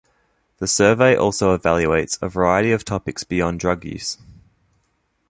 [0.57, 4.17] The survey also evaluates a variety of topics beyond drug use.